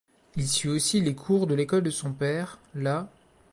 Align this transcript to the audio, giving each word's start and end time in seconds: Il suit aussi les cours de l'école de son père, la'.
Il 0.35 0.47
suit 0.47 0.67
aussi 0.67 0.99
les 0.99 1.13
cours 1.13 1.45
de 1.45 1.53
l'école 1.53 1.83
de 1.83 1.91
son 1.91 2.11
père, 2.11 2.57
la'. 2.73 3.07